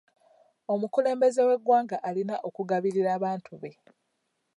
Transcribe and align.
Omukulembeze 0.73 1.41
w'eggwanga 1.47 1.97
alina 2.09 2.35
okugabirira 2.47 3.09
abantu 3.17 3.51
be. 3.61 3.71